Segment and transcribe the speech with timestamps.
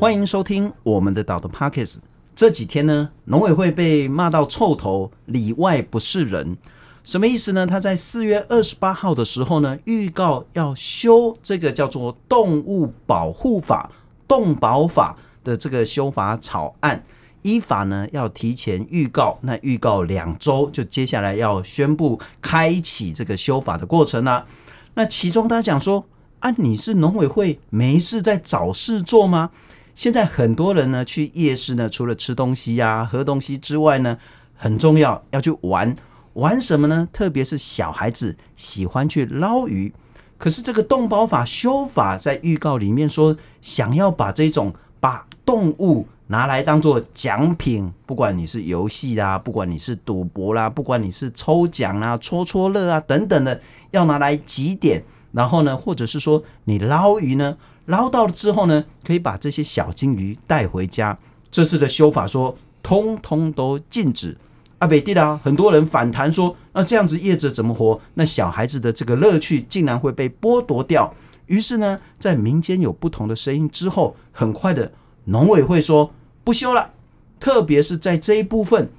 [0.00, 1.96] 欢迎收听我们的岛的 Podcast。
[2.34, 6.56] 这几天呢，农委会被骂到臭头，里外不是人，
[7.04, 7.66] 什么意思呢？
[7.66, 13.90] 他在四月二十八号的时候呢，预告要修这个叫做《动物保护法》
[14.26, 17.04] 《动保法》的这个修法草案。
[17.42, 24.46] 依法呢，要提前预告，那预告两周，就接下来要宣布开启这个修法的过程啦、
[24.94, 26.06] 那其中大家讲说，
[26.38, 29.50] 啊，你是农委会没事在找事做吗？
[29.94, 34.16] 现在很多人呢去夜市呢，除了吃东西呀、喝东西之外呢，
[34.56, 35.94] 很重要要去玩，
[36.34, 37.08] 玩什么呢？
[37.12, 39.92] 特别是小孩子喜欢去捞鱼。
[40.38, 57.58] 可是这个动保法修法在预告里面说，想要把这种把动物拿来当做奖品，不管你是游戏啦，不管你是赌博啦，不管你是抽奖啦、戳戳乐啊等等的，要拿来集点，然后呢，或者是说你捞鱼呢，
[57.90, 61.18] 捞到了之后呢，可以把这些小金鱼带回家。
[61.50, 64.36] 这次的修法说，通通都禁止。
[64.78, 68.00] 阿北地啦，很多人反弹说，那这样子业者怎么活？
[68.14, 71.12] 那小孩子的这个乐趣竟然会被剥夺掉。
[71.46, 74.92] 于是呢，在民间有不同的声音之后，很快的
[75.24, 76.12] 农委会说。
[76.42, 76.94] 不修了，
[77.38, 78.90] 特别是在这一部分，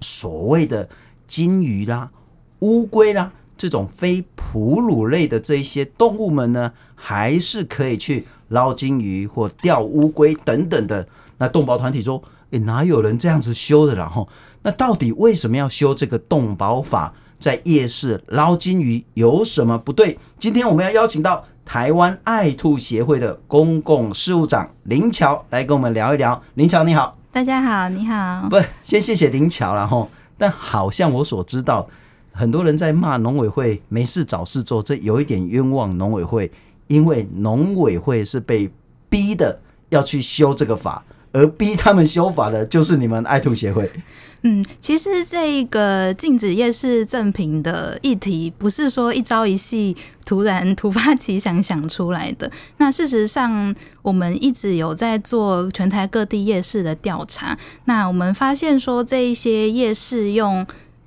[0.00, 0.88] 所谓的
[1.26, 2.10] 金鱼啦、
[2.60, 11.06] 乌龟啦这种非哺乳类的这一些动物们呢，还是可以去捞金鱼或钓乌龟等等的。
[11.38, 14.28] 那动保团体说：“诶，哪有人这样子修的啦？”吼，
[14.62, 17.14] 那到底为什么要修这个动保法？
[17.38, 20.18] 在夜市捞金鱼有什么不对？
[20.38, 21.44] 今天我们要邀请到。
[21.66, 26.40] 台湾爱兔协会的公共事务长林乔来跟我们聊一聊。
[26.54, 28.46] 林乔你好，大家好，你好。
[28.48, 30.06] 不，先谢谢林乔了哈。
[30.38, 31.88] 但好像我所知道，
[32.30, 36.52] 很多人在骂农委会没事找事做，这有一点冤枉农委会，
[36.86, 38.70] 因为农委会是被
[39.08, 41.02] 逼的要去修这个法。
[41.32, 43.90] 而逼他们修法的，就是你们爱兔协会。
[44.40, 49.94] 嗯，其实这个禁止夜市赠品的议题，不是说一朝一夕
[50.24, 52.50] 突然突发奇想想出来的。
[52.78, 57.58] 那事实上，我们一直有在做全台各地夜市的调查。
[57.84, 60.66] 那我们发现说，这一些夜市用。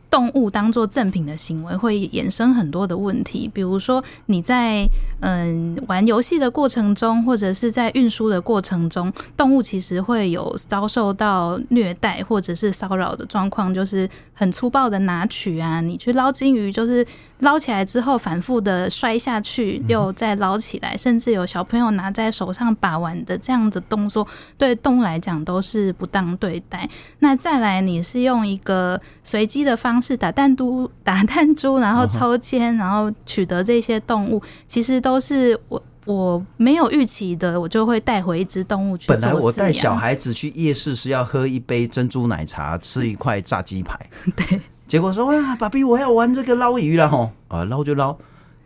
[0.09, 4.88] 动物当做赠品的行为会衍生很多的问题，比如说你在
[5.22, 17.06] 嗯玩游戏的过程中，或者是在运输的过程中，动物其实会有遭受到虐待或者是骚扰的状况，就是很粗暴的拿取啊，你去捞金鱼，就是
[17.40, 24.28] 捞起来之后反复的摔下去，又再捞起来，甚至有小朋友拿在手上把玩的这样的动作，
[24.58, 26.90] 对动物来讲都是不当对待。
[27.19, 39.08] 那再来，你是用一个随机的方式打弹珠，打弹珠，然后 抽签，然后取得这些动物，其实都是我我没有预期的，我就会带回一只动物去。
[39.08, 44.00] 本来我带小孩子去夜市是要喝一杯珍珠奶茶，吃一块炸鸡排，
[44.36, 44.60] 对。
[44.88, 48.18] 结果说哇，爸比，我要玩这个捞鱼了吼，啊，捞就捞，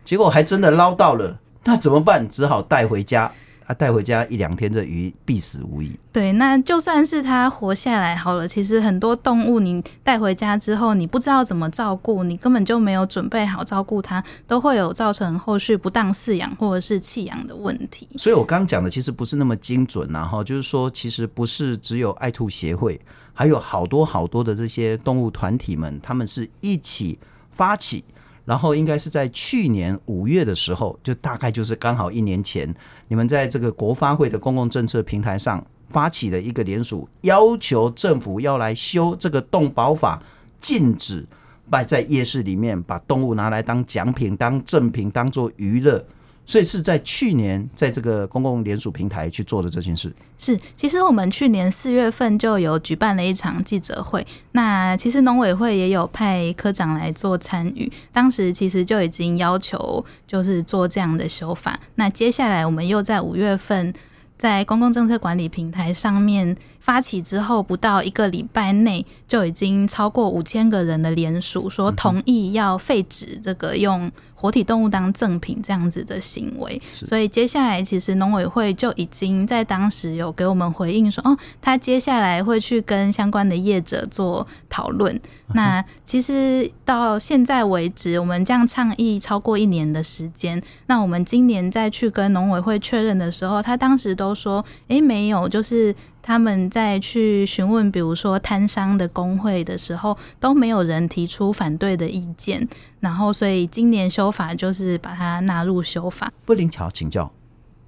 [0.04, 2.26] 结果还真的捞到了，那怎么办？
[2.26, 3.30] 只好带回家。
[3.66, 5.98] 啊，带回家一两天，这鱼必死无疑。
[6.12, 18.06] 对，那就算是它活下来好了，其实很多动物你带回家之后，你不知道怎么照顾，你根本就没有准备好照顾它，都会有造成后续不当饲养或者是弃养的问题。
[18.18, 23.00] 所以我刚讲的其实不是那么精准然后，就是说其实不是只有爱兔协会，
[23.32, 27.18] 还有好多好多的这些动物团体们，他们是一起
[27.50, 28.04] 发起。
[28.44, 32.72] 然后应该是在去年五月的时候，就大概就是刚好一年前，
[33.08, 40.22] 你们在这个国发会的公共政策平台上发起了一个联署，要求政府要来修这个动保法，
[40.60, 41.26] 禁止
[41.70, 46.04] 摆在夜市里面把动物拿来当奖品、当赠品、当做娱乐。
[46.46, 50.12] 所以是在去年，在这个公共联署平台去做的这件事。
[50.36, 54.26] 是，其实我们去年四月份就有举办了一场记者会。
[54.52, 61.78] 那其实农委会也有派科长来做参与，当时其实就已经要求就是做这样的修法。
[61.94, 63.92] 那接下来我们又在五月份
[64.36, 66.54] 在公共政策管理平台上面
[66.84, 74.12] 发起之后，不到一个礼拜内就已经超过五千个人的联署，说同意要废止这个用。
[74.36, 85.18] 活体动物当赠品这样子的行为，所以接下来其实农委会就已经在当时有给我们回应说，哦，他接下来会去跟相关的业者做讨论。
[85.54, 90.62] 那其实到现在为止，我们这样倡议超过一年的时间。
[90.88, 95.94] 那我们今年再去跟农委会确认的时候，他当时都说，诶，没有，就是。
[96.26, 102.66] 他们在去询问，比如说摊商的工会的时候，都没有人提出反对的意见。
[103.00, 106.32] 然后，所以今年修法就是把它纳入修法。
[106.46, 107.30] 不灵巧，请教，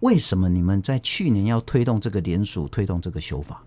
[0.00, 3.62] 为什么你们在去年要推动这个联署，推动这个修法？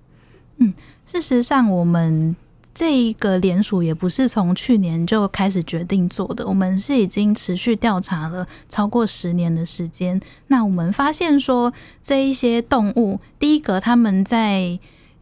[0.58, 0.72] 嗯，
[1.04, 2.36] 事实上，我们
[2.74, 10.22] 这一个联署也不是从去年就开始决定做的，我们是已经持续调查了超过十年的时间。
[10.48, 14.80] 那我们发现说，这一些动物，第一个他们在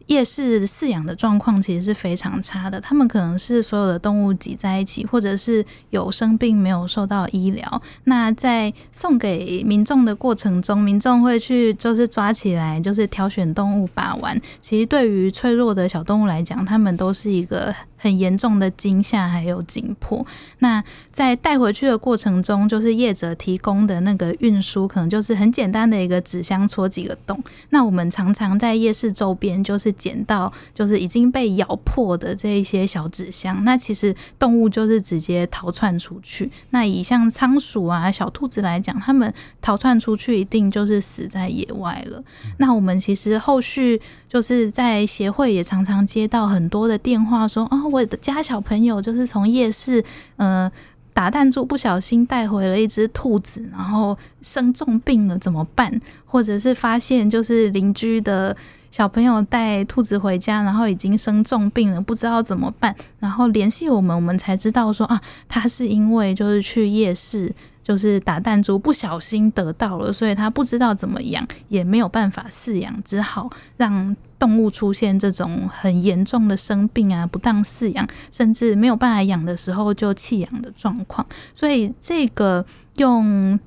[0.08, 7.82] 夜市饲养的状况其实是非常差的，他们可能是所有的动物挤在一起，或者是有生病没有受到医疗。
[8.04, 14.38] 那在送给民众的过程中，民众会去就是抓起来，就是挑选动物把玩。
[14.60, 17.74] 其实对于脆弱的小动物来讲，他们都是一个。
[17.98, 20.24] 很严重的惊吓还有紧迫。
[20.60, 27.38] 那在带回去的过程中，就是业者提供的那个运输，可能就是很简单的一个纸箱戳几个洞。
[27.70, 33.62] 那我们常常在夜市周边，就是捡到就是已经被咬破的这一些小纸箱。
[33.64, 36.50] 那其实动物就是直接逃窜出去。
[36.70, 42.22] 那以像仓鼠啊、小兔子来讲，它们逃窜出去一定就是死在野外了。
[42.58, 50.04] 那我们其实后续就是在协会也常常接到很多的电话说我的家小朋友就是从夜市，
[50.36, 50.70] 呃，
[51.12, 55.92] 打弹珠不小心带回了一只兔子，然后生重病了，怎么办？
[56.24, 58.56] 或者是发现就是邻居的
[58.90, 67.52] 小朋友带兔子回家，然后已经生重病了，不知道怎么办，然后联系我们，我们才知道说啊，他是因为就是去夜市。
[67.88, 73.48] 就是打弹珠不小心得到了，所以他不知道怎么养，也没有办法饲养，只好
[73.78, 81.26] 让动物出现这种很严重的生病啊，不当饲养，甚至没有办法养的时候就弃养的状况。
[81.54, 82.62] 所以这个
[82.96, 83.58] 用。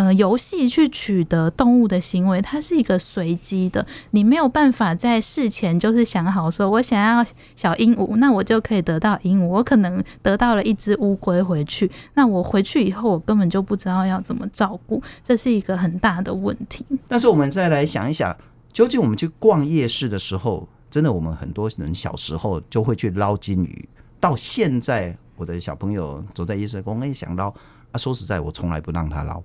[0.00, 7.22] 呃，游戏去取得动物的行为，它是一个随机的，你没有办法在事前就是想好说，我想要
[7.54, 9.46] 小鹦鹉，那我就可以得到鹦鹉。
[9.46, 16.82] 我可能得到了一只乌龟回去，那我回去以后，我根本就不知道要怎么照顾，这是一个很大的问题。
[17.06, 18.34] 但是我们再来想一想，
[18.72, 23.86] 究竟我们去逛夜市的时候，真的我们很多人小时候就会去捞金鱼，
[24.18, 27.48] 到现在我的小朋友走在夜市，我也想捞
[27.92, 27.98] 啊。
[27.98, 29.42] 说实在，我从来不让他捞。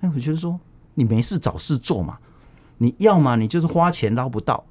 [0.00, 0.58] 哎，我觉得说
[0.94, 2.18] 你没事找事做嘛，
[2.78, 4.64] 你要嘛你就是花钱捞不到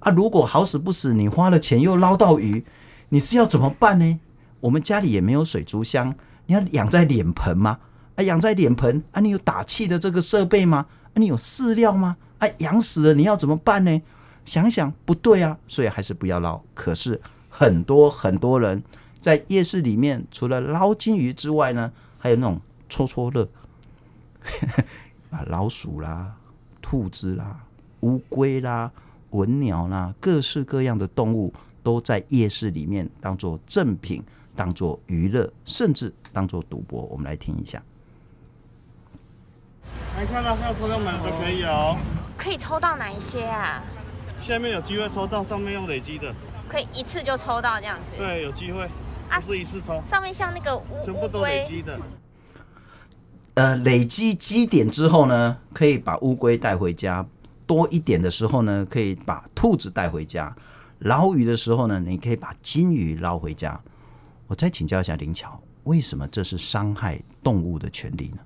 [0.00, 0.10] 啊。
[0.10, 2.64] 如果好死不死你花了钱又捞到鱼，
[3.08, 4.20] 你是要怎么办呢？
[4.60, 6.14] 我们家里也没有水族箱，
[6.46, 7.78] 你要养在脸盆吗？
[8.16, 10.86] 啊，养在脸盆啊，你有打气的这个设备吗？
[11.12, 12.16] 啊，你有饲料吗？
[12.38, 14.02] 啊，养死了你要怎么办呢？
[14.44, 16.60] 想想不对啊，所以还是不要捞。
[16.74, 18.82] 可是很多很多人
[19.20, 23.48] 在夜市里面，除了捞金鱼之外呢，还有那种戳戳乐。
[25.30, 26.34] 啊，老鼠啦、
[26.80, 27.60] 兔子啦、
[28.00, 28.90] 乌龟啦、
[29.30, 31.52] 文鸟啦，各式各样的动物
[31.82, 34.22] 都在夜市里面当做赠品、
[34.54, 37.02] 当做娱乐，甚至当做赌博。
[37.02, 37.82] 我们来听一下。
[40.16, 41.96] 来看到要抽到满都可以哦。
[42.36, 43.82] 可以抽到哪一些啊？
[44.40, 46.34] 下面有机会抽到，上面用累积的。
[46.68, 48.12] 可以一次就抽到这样子？
[48.16, 48.88] 对，有机会。
[49.28, 50.02] 啊，是一次抽。
[50.06, 51.98] 上面像那个乌全部都累积的。
[53.58, 57.26] 呃，累积积点之后呢，可以把乌龟带回家；
[57.66, 60.48] 多一点的时候呢，可以把兔子带回家；
[61.00, 63.80] 捞鱼的时候呢，你可以把金鱼捞回家。
[64.46, 68.38] 我再请教一下林巧，为什么这是伤害动物的权利呢？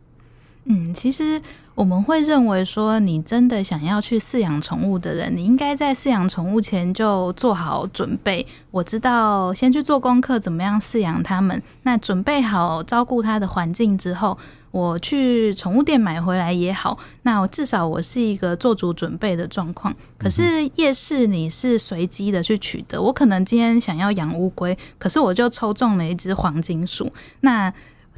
[0.65, 1.41] 嗯，其实
[1.75, 8.47] 我们会认为说，你真的想要去饲养宠物的人，你应该在饲养宠物前就做好准备。
[8.71, 11.61] 我知道，先去做功课，怎么样饲养它们。
[11.83, 14.39] 那准备好照顾它的环境之后。
[14.71, 19.95] 我去宠物店买回来也好，那我至少我是一个做足准备的状况。
[20.17, 27.71] 可是夜市你是随机的去取得，我可能今天想要养乌龟，可是我就抽中了一只黄金鼠，那。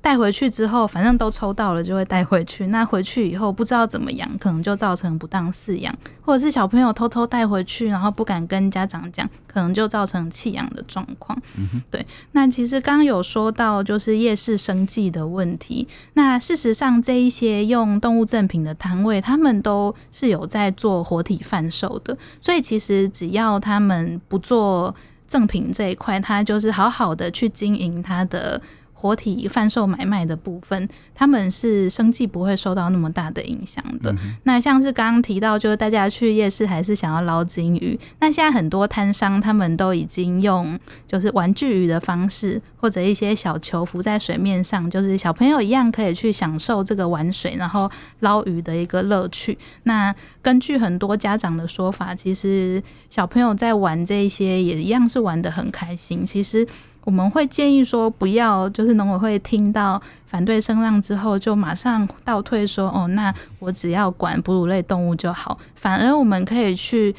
[0.04, 2.66] 带回去之后，反正都抽到了，就会带回去。
[2.66, 11.40] 那回去以后不知道怎么养，可能就造成不当饲养，或者是小朋友偷偷带回去，然后不敢跟家长讲，可能就造成弃养的状况。
[11.56, 12.06] 嗯，对。
[12.32, 15.88] 那其实刚刚有说到，就是夜市生计的问题。
[16.12, 22.14] 那事实上，这一些用动物赠品的摊位，他们都是有在做活体贩售的。
[22.42, 24.94] 所以其实只要他们不做
[25.26, 28.60] 赠品这一块，他就是好好的去经营他的。
[29.04, 34.10] 活体贩售买卖的部分，他们是生计不会受到那么大的影响的。
[34.12, 38.00] 嗯、那像是刚刚提到，就是大家去夜市还是想要捞金鱼。
[38.20, 49.58] 那现在很多摊商他们都已经用就是玩具鱼的方式，或者一些小球浮在水面上，就是小朋友一样可以去享受这个玩水然后捞鱼的一个乐趣。
[49.82, 56.24] 那根据很多家长的说法，其实小朋友在玩这一些也一样是玩的很开心。
[56.24, 56.66] 其实。
[57.04, 65.58] 我们会建议说，不要就是农委会听到反对声浪之后，就马上倒退说，哦，那我只要管哺乳类动物就好。
[65.74, 67.14] 反而我们可以去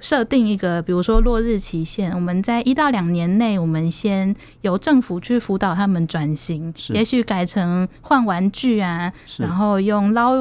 [0.00, 10.34] 设定一个，比如说落日期限，我们在一到两年内，我们先由政府去辅导他们转型，也许改成换玩具啊，然后用捞。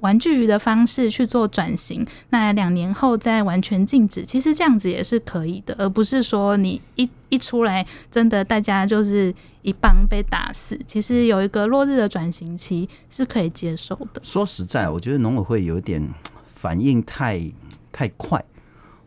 [0.00, 10.78] 玩具鱼的方式去做转型，那两年后再完全禁止，其实这样子也是可以的，而不是说你一一出来，真的大家就是一棒被打死。
[10.86, 14.20] 其实有一个落日的转型期是可以接受的。
[14.22, 16.06] 说实在，我觉得农委会有点
[16.54, 17.40] 反应太
[17.92, 18.42] 太快，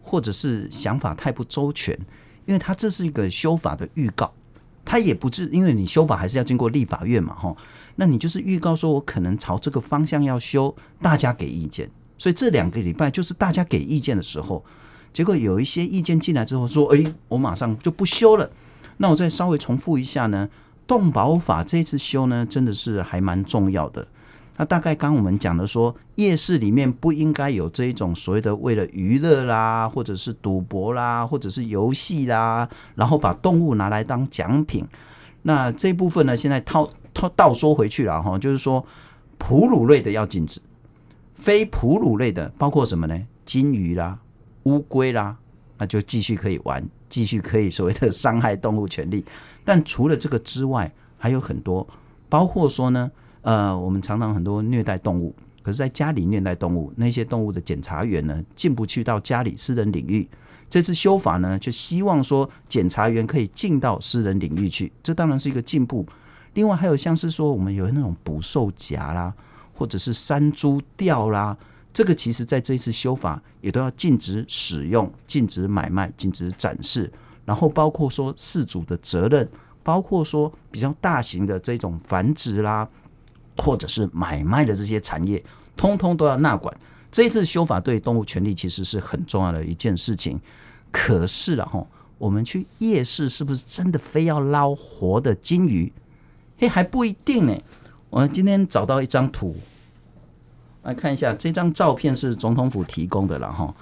[0.02, 1.98] 或者是想法太不周全，
[2.46, 4.34] 因为他这是一个修法的预告，
[4.86, 7.56] 他也不是因为你修法还是要经过立法院嘛，哈。
[7.96, 11.90] 那你就是预告说，我可能朝这个方向要修，大家给意见。
[12.18, 14.64] 所以这两个礼拜就是大家给意见的时候，
[15.12, 18.50] 结果有一些意见进来之后说：“诶，我马上就不修了。”
[18.98, 20.50] 那我再稍微重复一下呢，
[20.88, 24.08] 动保法这次修呢，真的是还蛮重要的。
[24.58, 34.86] 那大概刚我们讲的说，夜市里面不应该有这一种所谓的为了娱乐啦，或者是赌博啦，或者是游戏啦，然后把动物拿来当奖品。
[35.42, 36.90] 那这部分呢，现在套。
[37.14, 38.86] 他倒说回去了哈，就是说，
[39.38, 40.60] 哺乳类的要禁止，
[41.36, 43.28] 非哺乳类的包括什么呢？
[43.46, 44.20] 金鱼啦、
[44.64, 45.38] 乌龟啦，
[45.78, 49.24] 那就继续可以玩，继续可以所谓的伤害动物权利。
[49.66, 51.88] 但除了这个之外，还有很多，
[52.30, 60.28] 包括说呢，呃，我们常常很多虐待动物，可是在家里虐待动物，那些动物的检查员呢，进不去到家里私人领域。
[60.70, 66.06] 这次修法呢，就希望说检查员可以进到私人领域去，这当然是一个进步。
[66.54, 69.34] 另外还有像是说，我们有那种捕兽夹啦，
[69.74, 71.58] 或者是山猪吊啦，
[71.92, 77.12] 这个其实在这一次修法也都要禁止使用、禁止买卖、禁止展示，
[77.46, 79.48] 然后包括说饲主的责任，
[79.82, 82.88] 包括说比较大型的这种繁殖啦，
[83.58, 85.44] 或者是买卖的这些产业，
[85.76, 86.76] 通通都要纳管。
[87.12, 90.40] 这一次修法对动物权利其实是很重要的一件事情。
[90.92, 91.86] 可是了哈，
[92.18, 95.92] 我们去夜市是不是真的非要捞活的金鱼？
[96.64, 97.54] 哎，还不一定呢。
[98.10, 99.54] 我今天找到一张图，
[100.84, 101.34] 来看一下。
[101.34, 103.74] 这张照片是总统府提供的了哈。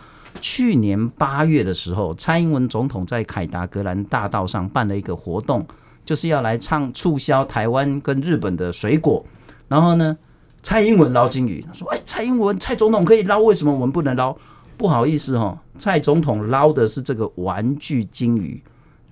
[0.42, 5.64] 去年八月的时候，蔡英文总统在凯达格兰大道上办了一个活动，
[6.04, 9.24] 就是要来唱促销台湾跟日本的水果。
[9.68, 10.18] 然后呢，
[10.64, 14.36] 蔡英文捞金鱼，他说：“哎，蔡英文，蔡总统可以捞，为什么我们不能捞？”
[14.76, 18.60] 不好意思哈，蔡总统捞的是这个玩具金鱼。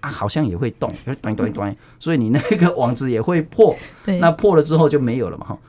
[0.01, 0.91] 啊，好像也会动，
[1.21, 3.75] 端端端，所以你那个网子也会破。
[4.05, 5.59] 对，那破了之后就没有了嘛，哈。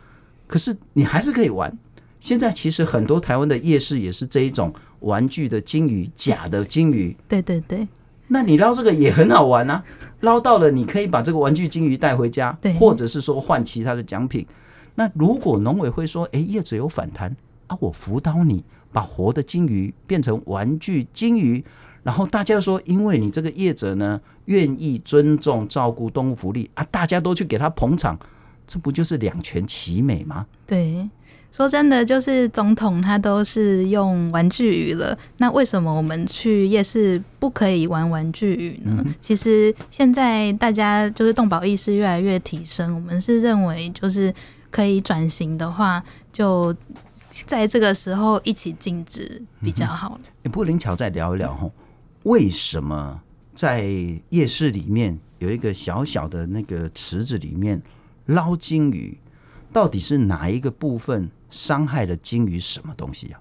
[0.46, 1.76] 可是你还是可以玩。
[2.20, 7.16] 现在其实很多台湾的夜市也是这一种玩具的金鱼，假的金鱼。
[7.26, 7.88] 对对对。
[8.28, 9.82] 那你捞这个也很好玩啊，
[10.20, 14.46] 捞到了你可以把这个玩具金鱼带回家，对，或者是说换其他的奖品。
[14.94, 17.34] 那如果农委会说，哎，叶子有反弹
[17.66, 21.64] 啊，我辅导你把活的金鱼变成玩具金鱼。
[22.02, 28.19] 然后大家说，因为你这个业者呢，愿意尊重照顾动物福利啊，大家都去给他捧场，
[28.66, 30.47] 这不就是两全其美吗？
[30.66, 31.09] 对，
[31.52, 39.02] 说真的，就是总统他都是用玩具鱼了，那为什么我们去夜市不可以玩玩具鱼呢？
[39.04, 44.33] 嗯、其实现在大家就是动保意识越来越提升，我们是认为就是
[44.71, 46.02] 可以转型的话，
[46.33, 46.75] 就
[47.47, 50.19] 在这个时候一起禁止比较好。
[50.42, 51.69] 也、嗯、不过林巧再聊一聊哈。
[52.25, 53.23] 为什么
[53.55, 53.83] 在
[54.29, 57.83] 夜市里面有一个小小的那个池子里面
[58.27, 59.19] 捞金鱼？
[59.73, 62.61] 到底是哪一个部分伤害了金鱼？
[62.61, 63.41] 什么东西、啊？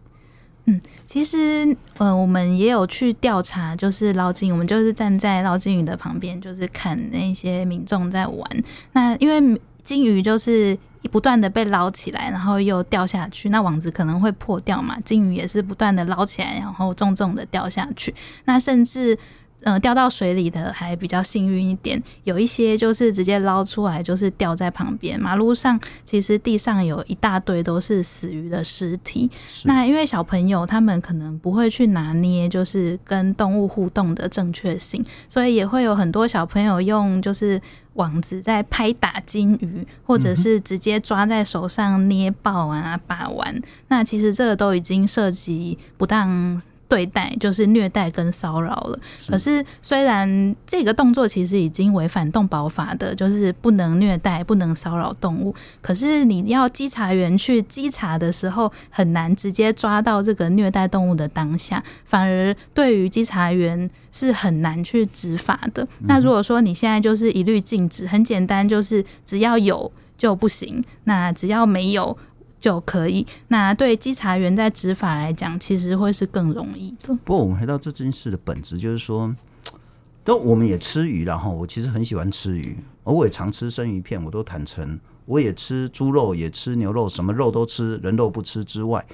[0.66, 8.64] 嗯，其实呃，我们也有去调查，就是捞金鱼，我们就是站在捞金鱼的旁边，就是看那些民众在玩。
[8.94, 10.78] 那因为金鱼就是。
[11.08, 14.98] 不断的被捞起来，然后又掉下去，那网子可能会破掉嘛。
[15.06, 18.14] 金鱼也是不断的捞起来，然后重重的掉下去。
[18.46, 19.18] 那甚至
[19.64, 25.20] 呃掉到水里的还比较幸运一点，有一些就是直接捞出来，就是掉在旁边。
[25.20, 29.30] 马路上其实地上有一大堆都是死鱼的尸体。
[29.64, 37.60] 那因为小朋友他们可能不会去拿捏，就是跟动物互动的正确性，所以也会有很多小朋友用就是。
[38.00, 49.00] 网子在拍打金鱼，或者是直接抓在手上捏爆啊、把玩，那其实这个都已经涉及不当对待，就是虐待跟骚扰了。
[49.30, 55.54] 可是虽然这个动作其实已经违反动保法的，就是不能虐待、不能骚扰动物。
[55.82, 65.88] 可是你要稽查员去稽查的时候，很难直接抓到这个虐待动物的当下，反而对于稽查员是很难去执法的。
[66.00, 72.18] 那如果说你现在就是一律禁止，很简单，就是只要有就不行，那只要没有。
[72.60, 73.26] 就可以。
[73.48, 77.14] 那对稽查员在执法来讲，其实会是更容易的。
[77.24, 79.34] 不过，我们回到这件事的本质，就是说，
[80.24, 89.06] 都我们也吃鱼，然后我其实很喜欢吃鱼，我也常吃生鱼片，我都坦诚，我也吃猪肉，也吃牛肉，什么肉都吃，人肉不吃之外。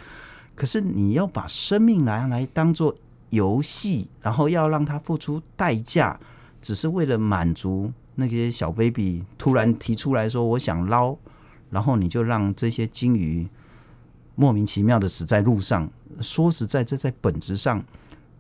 [0.55, 2.95] 可是，你要把生命来来当做
[3.29, 6.19] 游戏，然后要让他付出代价，
[6.61, 11.15] 只是为了满足那些小 baby 突然提出来说，我想捞。
[11.69, 13.47] 然后你就让这些鲸鱼
[14.35, 15.89] 莫名其妙的死在路上，
[16.21, 17.83] 说实在，这在本质上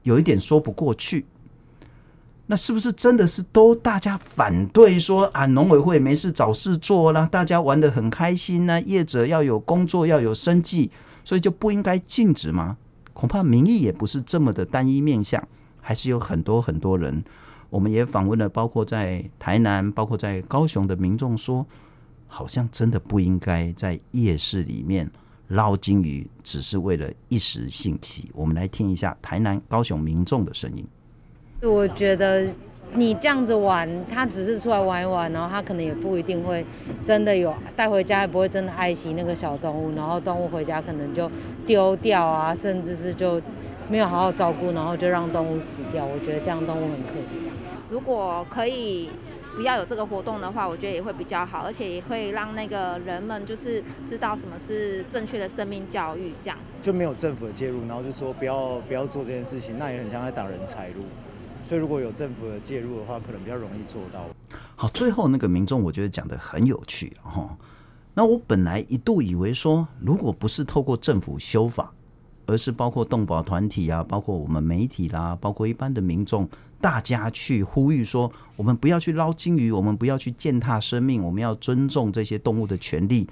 [0.03, 1.25] 有一点说不过去。
[2.47, 8.79] 那是不是真的是都大家反对说啊，农委会没事找事做啦，大家玩得很开心呢？
[8.81, 10.91] 业者要有工作，要有生计，
[11.23, 12.77] 所以就不应该禁止吗？
[13.13, 15.47] 恐怕民意也不是这么的单一面向，
[15.81, 17.23] 还是有很多很多人。
[17.71, 21.65] 我们也访问了，包括在台南，包括在高雄的民众说。
[22.35, 25.09] 好像真的不应该在夜市里面
[25.47, 28.29] 捞金鱼，只是为了一时兴起。
[28.33, 30.85] 我们来听一下台南、高雄民众的声音。
[31.61, 32.45] 我觉得
[32.93, 36.65] 你这样子玩，他只是出来玩一玩，然后他可能也不一定会
[37.05, 41.31] 真的有带回家，也不会真的爱惜那个小动物，然后动物回家可能就
[41.65, 43.41] 丢掉啊，甚至是就
[43.89, 46.03] 没有好好照顾，然后就让动物死掉。
[46.03, 47.49] 我觉得这样动物很可怜。
[47.89, 49.09] 如果可以。
[49.55, 61.03] 不要有这个活动的话，我觉得也会比较好，而且也会让那个人们就是知道什么是正确的生命教育，这样就没有政府的介入，然后就说不要不要做这件事情，那也很像在挡人财路。
[61.63, 64.25] 所以如果有政府的介入的话，可能比较容易做到。
[64.75, 67.57] 好，最后那个民众，我觉得讲的很有趣哈。
[68.13, 71.93] 那我本来一度以为说，如果不是透过政府修法，
[72.45, 76.47] 而是包括动保团体啊，包括我们媒体啦、啊，包括一般的民众。
[76.85, 83.27] 大家去呼吁说，我们不要去捞金鱼，我们不要去践踏生命，我们要尊重这些动物的权利，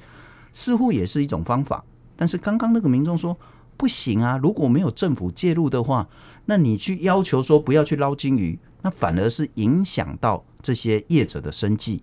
[0.52, 1.86] 似乎也是一种方法。
[2.16, 3.38] 但是刚刚那个民众说
[3.78, 6.10] 不行啊，如果没有政府介入的话，
[6.46, 12.02] 那你去要求说不要去捞金鱼，那反而是影响到这些业者的生计。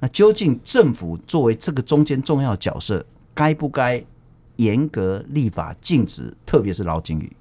[0.00, 4.04] 那究竟政府作为这个中间重要角色，该不该
[4.56, 7.32] 严格立法禁止，特别是捞金鱼？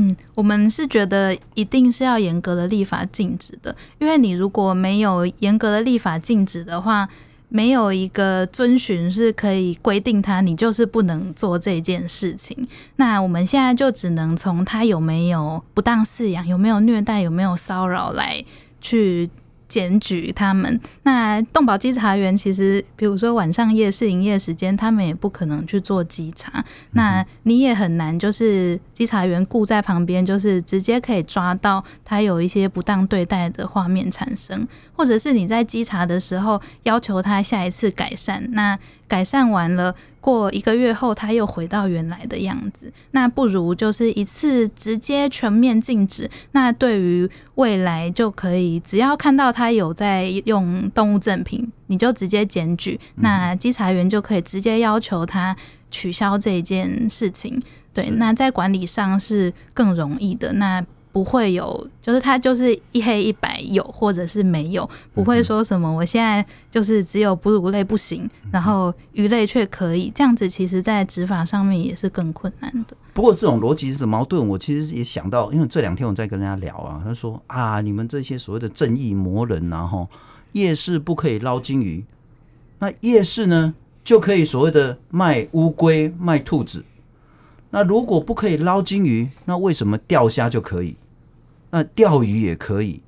[0.00, 7.08] 嗯，我们是觉得一定是要严格的立法禁止的，因为你如果没有严格的立法禁止的话，
[7.48, 12.56] 没有一个遵循是可以规定他，你就是不能做这件事情。
[12.94, 18.44] 那我们现在就只能从他有没有不当饲养、有没有虐待、有没有骚扰来
[18.80, 19.28] 去。
[19.68, 26.64] 检举他们，那动保稽查员其实，比如说晚上夜市营业时间，他们也不可能去做稽查。
[26.92, 39.94] 那你也很难，就是稽查员雇在旁边，就是直接可以抓到他有一些不当对待的画面产生，或者是你在稽查的时候要求他下一次改善，那改善完了。
[40.20, 46.30] 过一个月后，他又回到原来的样子，那不如就是一次直接全面禁止。
[46.52, 55.56] 那对于未来就可以，只要看到他有在用动物赠品，你就直接检举，那稽查员就可以直接要求他
[55.90, 57.62] 取消这件事情。
[57.94, 60.52] 对，那在管理上是更容易的。
[60.52, 60.84] 那。
[61.18, 72.96] 不会有，就是它就是一黑一白，有或者是没有，不会说什么我现在就是只有哺乳类不行，然后鱼类却可以，这样子其实在执法上面也是更困难的。
[73.12, 80.06] 不过这种逻辑的矛盾，我其实也想到，因为这两天我在跟人家聊啊，他说啊，你们这些所谓的正义魔人然后
[80.52, 82.04] 夜市不可以捞金鱼，
[82.78, 86.84] 那夜市呢就可以所谓的卖乌龟、卖兔子。
[87.70, 90.96] 那如果不可以捞金鱼，那为什么钓虾就可以？
[91.70, 93.02] 那钓鱼也可以。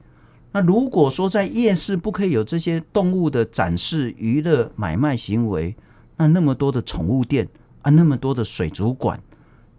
[0.53, 5.77] 那如果说在夜市不可以有这些动物的展示、娱乐、买卖行为，
[6.17, 7.49] 那那么多的宠物店
[7.83, 9.23] 啊，那么多的水族馆，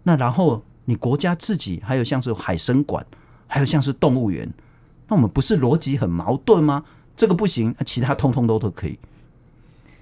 [0.02, 3.06] 那然后你国家自己还有像是海生馆，
[3.46, 4.50] 还有像是动物园，
[5.08, 6.84] 那我们不是逻辑很矛盾吗？
[7.14, 8.98] 这个不行，其他通通都都可以。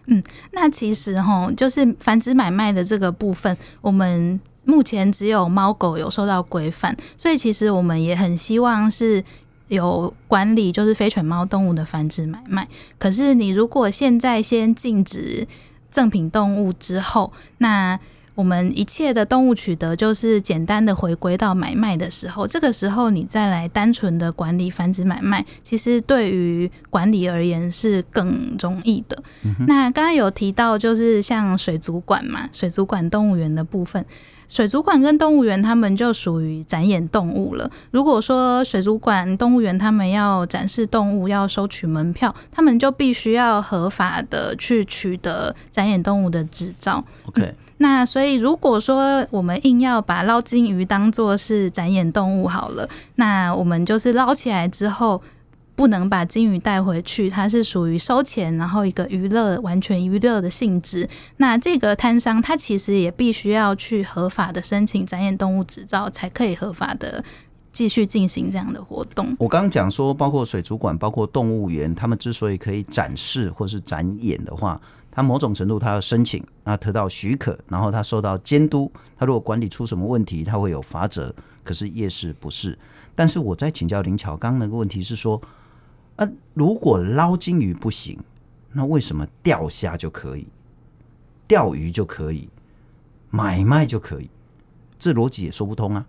[0.06, 4.40] 嗯，那其实哈，就是繁殖买卖的这个部分，我们。
[4.70, 9.22] 目前只有猫狗有受到规范，所以其实我们也很希望是
[9.66, 12.68] 有管理，就是非犬猫动物的繁殖买卖。
[12.96, 15.46] 可是你如果现在先禁止
[15.90, 17.98] 赠品动物之后，那
[18.36, 29.22] 我们一切的动物取得就是简单的回归到买卖的时候，这个时候你再来单纯的管理繁殖买卖，其实对于管理而言是更容易的。
[29.42, 34.06] 嗯、那刚刚有提到就是像水族馆嘛，水族馆动物园的部分。
[34.50, 37.70] 水族馆跟动物园，他们就属于展演动物了。
[37.92, 47.02] 如果说水族馆、动物园他们要展示动物，要收取门票，他们就必须要合法的去取得展演动物的执照。
[47.26, 55.22] OK，嗯，那所以如果说我们硬要把捞金鱼当做是展演动物好了，那我们就是捞起来之后。
[55.80, 61.08] 不能把金鱼带回去，它是属于收钱，然后一个娱乐，完全娱乐的性质。
[61.38, 67.24] 那这个摊商他其实也必须要去合法的申请展演动物执照，才可以合法的
[67.72, 69.34] 继续进行这样的活动。
[69.38, 74.78] 我刚刚讲说，包括水族馆、包括动物园，他们之所以可以展示或是展演的话，
[75.10, 78.92] 他某种程度他要申请，那得到许可，然后他受到监督。
[79.16, 81.34] 他如果管理出什么问题，他会有罚则。
[81.64, 82.78] 可是夜市不是。
[83.14, 85.40] 但是我在请教林巧，刚那个问题是说。
[86.20, 88.18] 那、如果捞金鱼不行，
[88.72, 90.46] 那为什么钓虾就可以，
[91.48, 92.46] 钓鱼就可以，
[93.30, 94.28] 买卖就可以？
[94.98, 96.04] 这逻辑也说不通啊。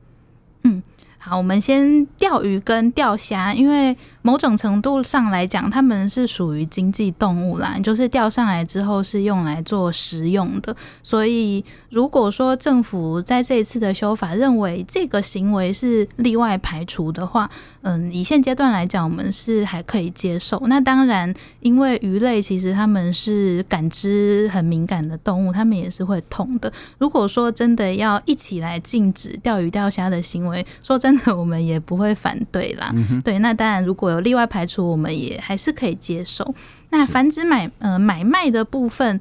[0.63, 0.83] 嗯。
[1.17, 10.75] 好，我们先钓鱼跟钓虾，因为某种程度上来讲，它们是属于经济动物啦，就是钓上来之后是用来做食用的。
[11.03, 17.49] 所以，如果说政府在这一次的修法认为这个行为是例外排除的话，
[17.83, 20.61] 嗯，以现阶段来讲，我们是还可以接受。
[20.67, 26.71] 那当然，因为鱼类其实它们是感知很敏感的动物，它们也是会痛的。
[26.97, 31.11] 如果说真的要一起来禁止钓鱼钓虾的行为，说真。
[31.11, 32.89] 的，我们也不会反对啦。
[32.95, 36.53] 嗯、对，那当然，如果有例外排除，我们也还是可以接受。
[36.89, 39.19] 那繁殖买呃买卖的部分，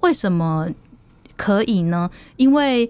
[0.00, 0.68] 为什么
[1.36, 2.10] 可以呢？
[2.36, 2.88] 因为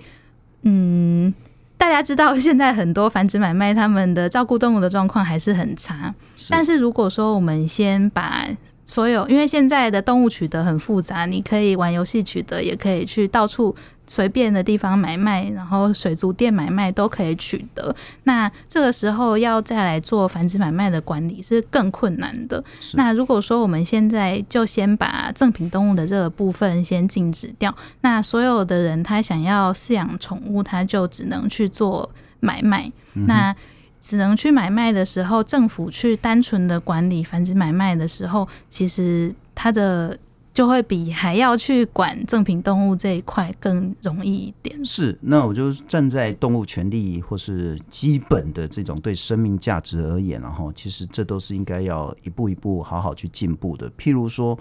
[0.62, 1.32] 嗯，
[1.78, 6.14] 大家知道 现在很多繁殖买卖，他们的照顾动物的状况还是很差。
[6.36, 6.48] 是。
[6.50, 8.46] 但是如果说我们先把
[8.84, 13.74] 所有，因为现在的动物取得很复杂，你可以玩游戏取得，也可以去到处。
[14.06, 17.94] 随便的地方买卖，然后水族店买卖都可以取得。
[18.24, 22.62] 那这个时候要再来做繁殖买卖的管理是更困难的。
[22.94, 32.90] 那如果说我们现在就先把赠品动物的这个部分先禁止掉，那所有的人他想要饲养宠物，他就只能去做买卖。
[33.14, 33.54] 嗯、那
[34.00, 40.16] 只能去买卖的时候，政府去单纯的管理繁殖买卖的时候，其实它的。
[40.56, 44.82] 就会比还要去管赠品动物这一块更容易一点。
[44.82, 53.90] 是，那我就站在动物权利或是基本的这种对生命价值而言，然后其实这都是应该要一步一步好好去进步的。
[53.98, 54.58] 譬如说，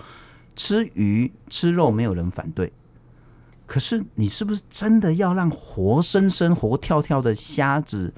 [0.53, 2.73] 吃鱼吃肉没有人反对，
[3.65, 8.13] 可是你是不是真的要让活生生活跳跳的虾子、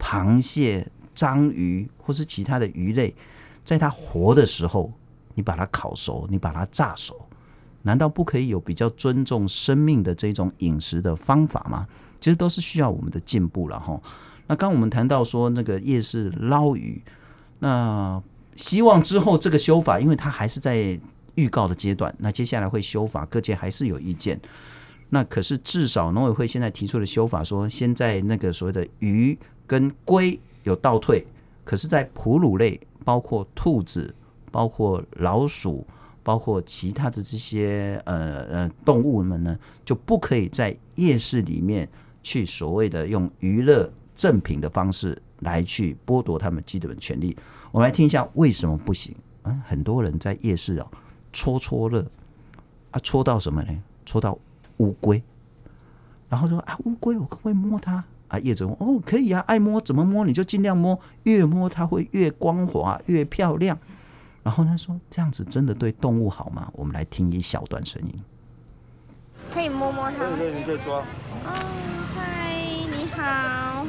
[0.00, 3.14] 螃蟹、章鱼或是其他的鱼类，
[3.62, 4.90] 在它活的时候？
[5.38, 7.14] 你把它烤熟，你把它炸熟，
[7.82, 11.86] 难道不可以有比较尊重生命的这种饮食的方法吗？
[12.18, 14.00] 其实都是需要我们的进步了哈。
[14.48, 17.00] 那刚我们谈到说那个夜市捞鱼，
[17.60, 18.20] 那
[18.56, 20.98] 希望之后这个修法，因为它还是在
[21.36, 24.40] 预告的阶段，那接下来会修法，各界还是有意见。
[25.10, 31.24] 那可是至少农委会现在提出的修法说，现在那个所谓的鱼跟龟有倒退，
[31.62, 34.12] 可是在哺乳类，包括兔子。
[34.50, 35.86] 包括老鼠，
[36.22, 41.88] 包括其他的这些呃呃动物们呢，就不可以在夜市里面
[42.22, 47.36] 去所谓的用娱乐赠品的方式来去剥夺他们基本权利。
[47.70, 49.52] 我们来听一下为什么不行啊？
[49.66, 50.86] 很多人在夜市哦
[51.32, 52.04] 戳戳乐
[52.90, 53.82] 啊，戳到什么呢？
[54.04, 54.38] 戳到
[54.78, 55.22] 乌龟，
[56.28, 58.38] 然后说啊乌龟，我可不可以摸它啊？
[58.38, 63.78] 业者说哦可以啊，爱摸怎么摸你就尽量摸，越摸它会越光滑越漂亮。
[64.42, 68.24] 然后他说：“这样子真的对动物好吗？”我们来听一小段声音。
[69.52, 70.18] 可以摸摸它。
[70.18, 70.96] 对对，你可以抓。
[70.96, 71.04] 哦，
[72.14, 72.54] 嗨，
[72.90, 73.84] 你好。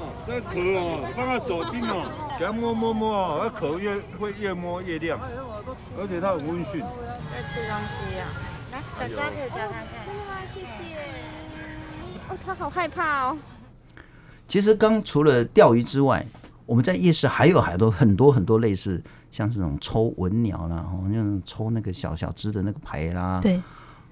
[0.00, 2.08] 哦，这个壳哦，放在手心哦，
[2.38, 5.18] 给它摸摸摸哦，那壳越会越摸越亮，
[5.98, 6.80] 而且它很温驯。
[6.80, 8.24] 在吃东西啊，
[8.72, 10.06] 来，小家可以教看看。
[10.06, 11.00] 哇，谢谢。
[12.32, 13.38] 哦，它好害怕哦。
[14.46, 16.24] 其实刚除了钓鱼之外，
[16.64, 19.02] 我们在夜市还有很多很多很多类似。
[19.30, 23.62] 像这种抽文鸟啦，哦，像抽那个小小只的那个牌啦，对，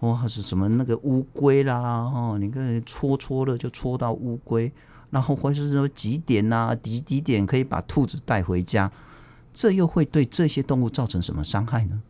[0.00, 4.70] 或是什么那个乌龟啦，哦，你看戳戳了就戳到乌龟，
[5.10, 8.90] 然后或者是说几点呐，几几点可以把兔子带回家，
[9.52, 12.02] 这又会对这些动物造成什么伤害呢？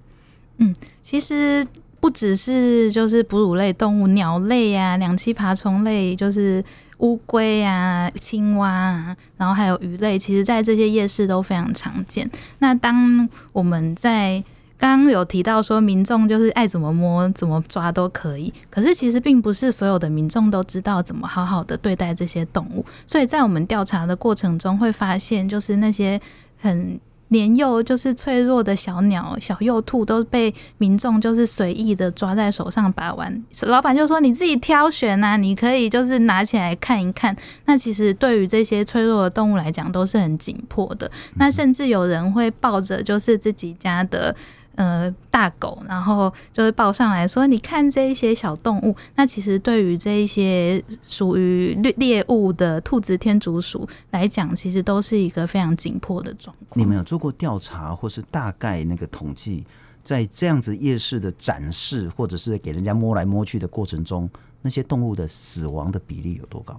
[0.58, 1.66] 嗯，其实。
[1.98, 6.62] 不只是就是哺乳类动物，鸟类啊、两栖爬虫类，就是
[6.98, 12.30] 乌龟啊、青蛙啊，然后还有鱼类，其实在这些夜市都非常常见。
[12.58, 14.42] 那当我们在
[14.78, 18.52] 刚刚有提到说，民众就是爱怎么摸、怎么抓都可以。
[18.70, 22.84] 可是其实并不是所有的民众都知道怎么好好的对待这些动物。
[23.06, 26.20] 所以在我们调查的过程中，会发现就是那些
[26.58, 33.42] 很年幼、就是脆弱的小鸟、小幼兔，都被民众就是随意的抓在手上把玩。
[33.62, 37.36] 老板就说：“你自己挑选啊，你可以就是拿起来看一看。”
[37.66, 41.10] 那其实对于这些脆弱的动物来讲，都是很紧迫的。
[41.34, 44.34] 那甚至有人会抱着就是自己家的。
[44.76, 56.78] 呃，大狗，然后就是抱上来说：“你看这一些小动物。”那其实对于这一些属于猎猎物的兔子、天竺鼠来讲，其实都是一个非常紧迫的状况。
[56.78, 59.64] 你们有做过调查，或是大概那个统计，
[60.04, 64.28] 在这样子夜市的展示，或者是给人家摸来摸去的过程中，
[64.60, 66.78] 那些动物的死亡的比例有多高？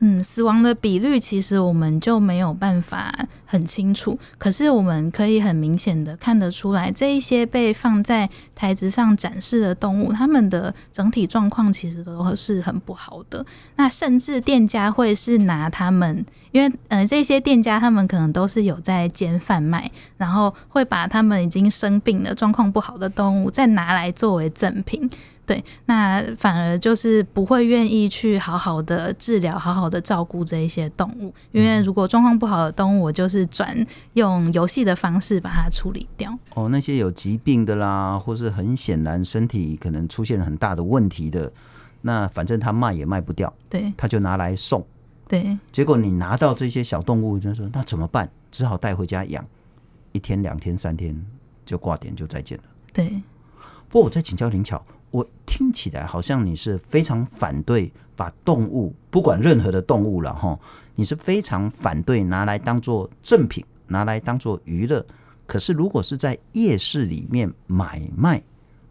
[0.00, 3.10] 嗯，死亡的比率其实我们就没有办法
[3.46, 13.44] 很清楚，可是我们可以很明显的看得出来，这一些被放在台子上展示的动物，它们的整体状况其实都是很不好的。
[13.76, 25.08] 那甚至店家会是拿他们，因为呃这些店家他们可能都是有在兼贩卖，然后会把他们已经生病的状况不好的动物再拿来作为赠品。
[25.46, 36.36] 对，那反而就是不会愿意去好好的治疗、好好的照顾这一些动物，因为如果状况不好的动物，我就是转用游戏的方式把它处理掉。
[36.54, 41.52] 哦，那些有疾病的啦，或是很显然身体可能出现很大的问题的，
[42.02, 44.84] 那反正他卖也卖不掉，对，他就拿来送。
[45.28, 48.28] 对，结果你拿到这些小动物，就说那怎么办？
[48.50, 49.46] 只好带回家养，
[50.10, 51.24] 一天、两天、三天
[51.64, 52.64] 就挂点，就再见了。
[52.92, 53.22] 对。
[53.88, 54.84] 不过我再请教灵巧。
[55.16, 60.58] 我听起来好像你是非常反对把动物，不管任何的动物了哈，
[60.94, 65.02] 你是非常反对拿来当做赠品，拿来当做娱乐。
[65.46, 68.42] 可是如果是在夜市里面买卖，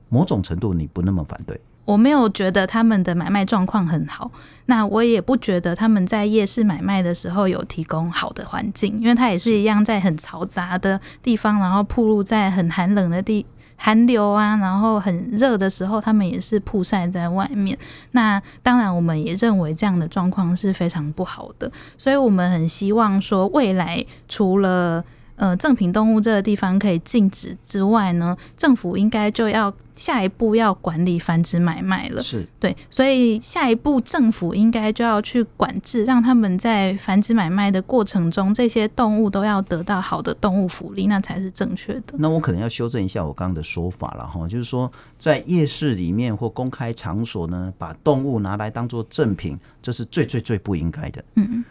[0.10, 1.62] 某种程度你不那么反对。
[1.84, 4.32] 我没有觉得他们的买卖状况很好，
[4.66, 13.46] 那我也不觉得他们在夜市买卖的时候有提供好的环境，因为它也是一样在很嘈杂的地方，然后暴露在很寒冷的地。
[13.78, 17.78] 寒流啊，然后很热的时候，他们也是曝晒在外面。
[18.12, 25.04] 那当然，我们也认为这样的状况是非常不好的，所以我们很希望说，未来除了
[25.38, 32.22] 呃，赠品动物这个地方可以禁止之外呢，政府应该就要下一步要管理繁殖买卖了。
[32.22, 42.16] 是对，所以下一步政府应该就要去管制，让他们在繁殖买卖的过程中，这些动物都要得到好的动物福利，那才是正确的。
[42.18, 51.24] 那我可能要修正一下我刚刚的说法了哈，就是说在夜市里面或公开场所呢，把动物拿来当做赠品，这是最最最不应该的。
[51.36, 51.66] 嗯。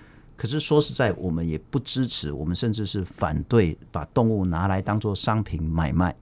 [0.44, 6.14] 可是说实在，我们也不支持，我们甚至是反对把动物拿来当做商品买卖。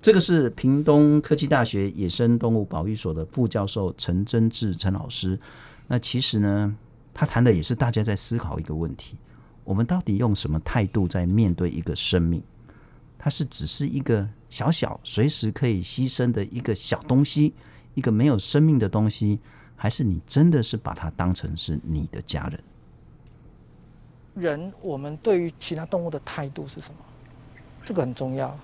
[0.00, 5.36] 这个是屏东科技大学野生动物保育所的副教授陈真志陈老师。
[5.88, 6.72] 那其实呢，
[7.12, 9.16] 他谈的也是大家在思考一个问题：
[9.64, 12.40] 我们到底用什么态度在面对一个生命？
[13.18, 17.52] 它是只是一个小小随时可以牺牲的一个小东西，
[17.94, 19.40] 一个没有生命的东西，
[19.74, 22.60] 还是你真的是把它当成是你的家人？
[24.34, 26.96] 人，我们对于其他动物的态度是什么？
[27.84, 28.56] 这个很重要。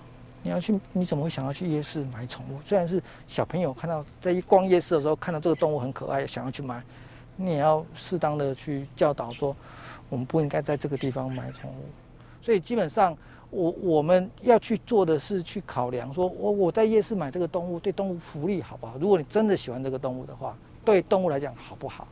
[0.42, 2.58] 你要去，你怎么会想要去夜市买宠物？
[2.64, 6.82] 虽然是小朋友看到在一逛夜市的时候看到这个动物很可爱，想要去买，
[7.36, 9.54] 你也要适当的去教导说，
[10.08, 11.84] 我们不应该在这个地方买宠物。
[12.40, 13.14] 所以基本上，
[13.50, 18.96] 我我们要去做的是去考量说，我我在夜市买这个动物对动物福利好不好？
[18.98, 20.56] 如果你真的喜欢这个动物的话，
[20.86, 22.08] 对动物来讲好不好？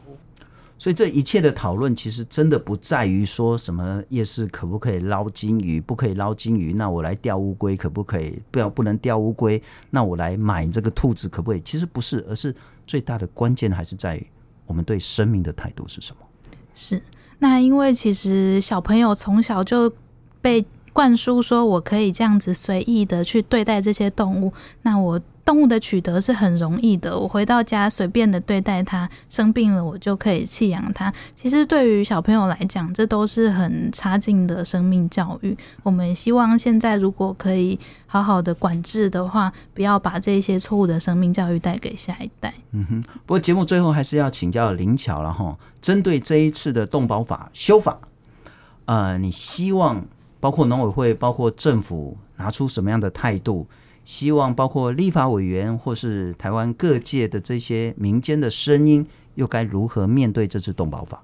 [0.79, 8.41] 所以这一切的讨论，其实真的不在于说什么夜市可不可以捞金鱼，不可以捞金鱼，那我来钓乌龟可不可以？
[8.53, 9.61] 不要不能钓乌龟，
[9.91, 11.61] 那我来买这个兔子可不可以？
[11.63, 12.55] 其实不是，而是
[12.87, 14.27] 最大的关键还是在于
[14.67, 16.23] 我们对生命的态度是什么。
[16.77, 17.03] 是，
[17.41, 19.93] 那因为其实小朋友从小就
[20.41, 25.21] 被灌输说，我可以这样子随意的去对待这些动物，那我。
[25.49, 31.11] 动物的取得是很容易的，我回到家随便的对待它，生病了我就可以弃养它。
[31.35, 35.57] 其实对于小朋友来讲，这都是很差劲的生命教育。
[35.83, 42.53] 我们希望现在如果可以好好的管制的话，不要把这些错误的生命教育带给下一代。
[42.73, 43.03] 嗯哼。
[43.25, 47.99] 不过节目最后还是要请教灵巧了哈，针对这一次的动保法修法，
[48.85, 50.05] 呃，你希望
[50.41, 53.67] 包括农委会、包括政府拿出什么样的态度？
[54.09, 61.23] 希望包括立法委员或是台湾各界的这些民间的声音，又该如何面对这次动保法？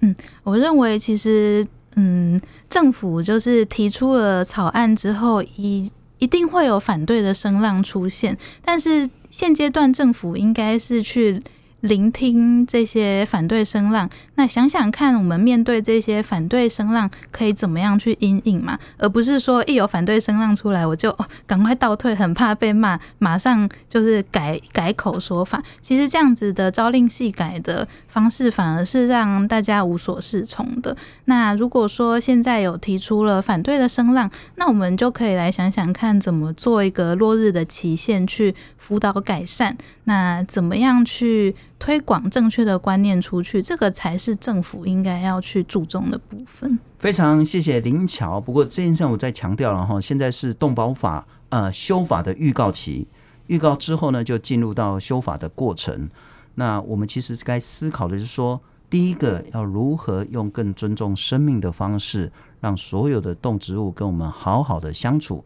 [0.00, 1.62] 嗯，我认为其实，
[1.96, 11.42] 嗯，政府就是提出了草案之后，一一定会有反对的声浪出现，但是现阶段政府应该是去。
[11.82, 14.08] 聆听这些反对声浪，
[14.42, 18.76] 那想想看，我们面对这些反对声浪，可以怎么样去因应嘛？
[18.98, 25.62] 而不是说一有反对声浪出来，我就赶快倒退，很怕被骂，马上就是改改口说法。
[25.80, 30.96] 其实这样子的朝令夕改的方式，反而是让大家无所适从的。
[31.26, 39.78] 那如果说现在有提出了反对的声浪，那我们就可以来想想看，怎么做一个落日的期限去辅导改善。
[40.02, 41.54] 那怎么样去？
[41.82, 46.78] 推广正确的观念出去，这个才是政府应该要去注重的部分。
[47.00, 48.40] 非常谢谢林桥。
[48.40, 53.08] 不过这件事我再强调了哈，现在是动保法呃修法的预告期，
[53.48, 56.08] 预告之后呢，就进入到修法的过程。
[56.54, 65.44] 那我们其实该思考的是说，第一个要如何用更尊重生命的方式，让所有的动植物跟我们好好的相处。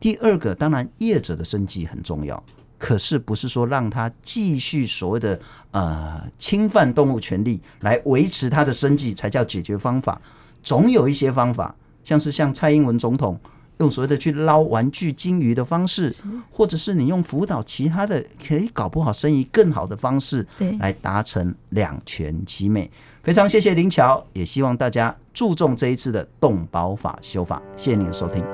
[0.00, 2.42] 第二个，当然业者的生计很重要。
[2.84, 10.20] 可是不是说让他继续所谓的呃侵犯动物权利来维持他的生计才叫解决方法，
[10.62, 13.40] 总有一些方法，像是像蔡英文总统
[13.78, 16.14] 用所谓的去捞玩具金鱼的方式，
[16.50, 22.90] 或者是你用辅导其他的可以搞不好生意更好的方式，对，来达成两全其美。
[23.22, 27.62] 非常谢谢林乔，也希望大家注重这一次的动保法修法。
[27.78, 28.44] 谢谢您的收听。